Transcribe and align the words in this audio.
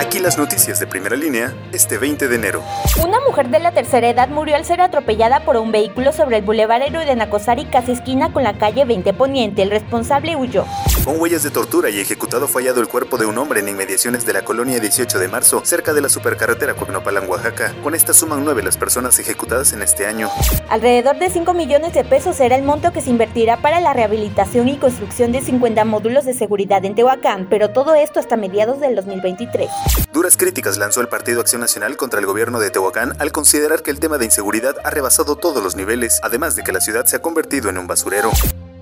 Aquí 0.00 0.18
las 0.18 0.38
noticias 0.38 0.80
de 0.80 0.86
primera 0.86 1.14
línea 1.14 1.52
este 1.74 1.98
20 1.98 2.26
de 2.26 2.34
enero. 2.34 2.62
Una 3.04 3.20
mujer 3.20 3.50
de 3.50 3.58
la 3.58 3.72
tercera 3.72 4.08
edad 4.08 4.30
murió 4.30 4.56
al 4.56 4.64
ser 4.64 4.80
atropellada 4.80 5.40
por 5.40 5.58
un 5.58 5.72
vehículo 5.72 6.14
sobre 6.14 6.38
el 6.38 6.42
bulevar 6.42 6.80
Héroe 6.80 7.04
de 7.04 7.14
Nacosari, 7.16 7.66
casi 7.66 7.92
esquina 7.92 8.32
con 8.32 8.42
la 8.42 8.56
calle 8.56 8.86
20 8.86 9.12
Poniente. 9.12 9.60
El 9.60 9.68
responsable 9.68 10.36
huyó. 10.36 10.64
Con 11.04 11.18
huellas 11.18 11.42
de 11.42 11.50
tortura 11.50 11.88
y 11.88 11.98
ejecutado 11.98 12.46
fallado 12.46 12.80
el 12.80 12.86
cuerpo 12.86 13.16
de 13.16 13.24
un 13.24 13.38
hombre 13.38 13.60
en 13.60 13.68
inmediaciones 13.68 14.26
de 14.26 14.34
la 14.34 14.44
colonia 14.44 14.78
18 14.80 15.18
de 15.18 15.28
marzo, 15.28 15.62
cerca 15.64 15.94
de 15.94 16.02
la 16.02 16.10
supercarretera 16.10 16.74
Cuagnopalan, 16.74 17.26
Oaxaca. 17.28 17.74
Con 17.82 17.94
esta 17.94 18.12
suman 18.12 18.44
nueve 18.44 18.62
las 18.62 18.76
personas 18.76 19.18
ejecutadas 19.18 19.72
en 19.72 19.80
este 19.80 20.06
año. 20.06 20.28
Alrededor 20.68 21.18
de 21.18 21.30
5 21.30 21.54
millones 21.54 21.94
de 21.94 22.04
pesos 22.04 22.36
será 22.36 22.54
el 22.56 22.64
monto 22.64 22.92
que 22.92 23.00
se 23.00 23.08
invertirá 23.08 23.62
para 23.62 23.80
la 23.80 23.94
rehabilitación 23.94 24.68
y 24.68 24.76
construcción 24.76 25.32
de 25.32 25.40
50 25.40 25.84
módulos 25.86 26.26
de 26.26 26.34
seguridad 26.34 26.84
en 26.84 26.94
Tehuacán, 26.94 27.46
pero 27.48 27.70
todo 27.70 27.94
esto 27.94 28.20
hasta 28.20 28.36
mediados 28.36 28.78
del 28.78 28.94
2023. 28.94 29.70
Duras 30.12 30.36
críticas 30.36 30.76
lanzó 30.76 31.00
el 31.00 31.08
Partido 31.08 31.40
Acción 31.40 31.62
Nacional 31.62 31.96
contra 31.96 32.20
el 32.20 32.26
gobierno 32.26 32.60
de 32.60 32.70
Tehuacán 32.70 33.14
al 33.18 33.32
considerar 33.32 33.82
que 33.82 33.90
el 33.90 34.00
tema 34.00 34.18
de 34.18 34.26
inseguridad 34.26 34.76
ha 34.84 34.90
rebasado 34.90 35.36
todos 35.36 35.62
los 35.62 35.76
niveles, 35.76 36.20
además 36.22 36.56
de 36.56 36.62
que 36.62 36.72
la 36.72 36.80
ciudad 36.80 37.06
se 37.06 37.16
ha 37.16 37.22
convertido 37.22 37.70
en 37.70 37.78
un 37.78 37.86
basurero. 37.86 38.30